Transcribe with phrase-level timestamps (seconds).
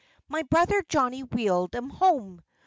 [0.27, 2.41] My brother Johnny wheeled 'em home.